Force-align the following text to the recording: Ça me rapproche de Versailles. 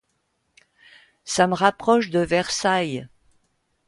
Ça 1.25 1.45
me 1.45 1.53
rapproche 1.53 2.09
de 2.09 2.21
Versailles. 2.21 3.07